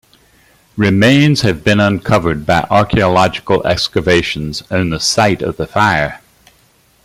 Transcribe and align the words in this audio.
Remains 0.77 1.41
have 1.41 1.63
been 1.63 1.79
uncovered 1.79 2.43
by 2.43 2.65
archaeological 2.71 3.63
excavations 3.67 4.63
on 4.71 4.89
the 4.89 4.99
site 4.99 5.43
of 5.43 5.57
the 5.57 5.67
fire. 5.67 6.19